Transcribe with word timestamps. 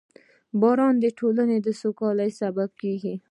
•باران 0.61 0.95
د 1.03 1.05
ټولنې 1.19 1.57
د 1.65 1.67
سوکالۍ 1.81 2.29
سبب 2.41 2.69
کېږي. 2.81 3.13